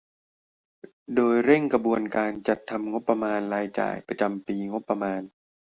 [1.15, 5.21] โดยเร่งกระบวนการจัดทำงบประมาณรายจ่ายประจำปีงบประมาณ